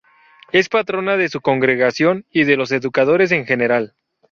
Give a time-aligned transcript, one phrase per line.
[0.51, 3.93] Es patrona de su congregación y de los educadores en general.